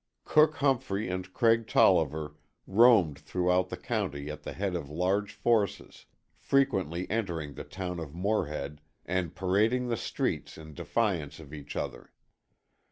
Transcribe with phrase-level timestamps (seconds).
[0.25, 6.07] Cook Humphrey and Craig Tolliver roamed through the county at the head of large forces,
[6.39, 12.11] frequently entering the town of Morehead and parading the streets in defiance of each other.